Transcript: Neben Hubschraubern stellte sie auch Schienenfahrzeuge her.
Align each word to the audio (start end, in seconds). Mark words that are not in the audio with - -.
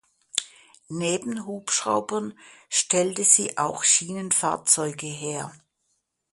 Neben 0.89 1.45
Hubschraubern 1.45 2.33
stellte 2.69 3.23
sie 3.23 3.59
auch 3.59 3.83
Schienenfahrzeuge 3.83 5.05
her. 5.05 5.53